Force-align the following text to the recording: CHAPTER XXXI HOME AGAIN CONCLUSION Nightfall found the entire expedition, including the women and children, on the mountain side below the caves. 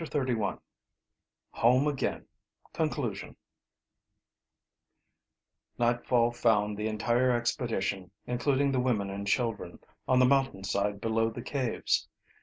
CHAPTER 0.03 0.25
XXXI 0.33 0.59
HOME 1.51 1.87
AGAIN 1.87 2.25
CONCLUSION 2.73 3.35
Nightfall 5.77 6.31
found 6.31 6.75
the 6.75 6.87
entire 6.87 7.29
expedition, 7.29 8.09
including 8.25 8.71
the 8.71 8.79
women 8.79 9.11
and 9.11 9.27
children, 9.27 9.77
on 10.07 10.17
the 10.17 10.25
mountain 10.25 10.63
side 10.63 11.01
below 11.01 11.29
the 11.29 11.43
caves. 11.43 12.09